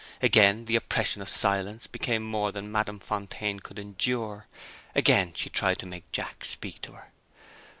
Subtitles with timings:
[0.19, 4.47] Again the oppression of silence became more than Madame Fontaine could endure.
[4.95, 7.11] Again she tried to make Jack speak to her.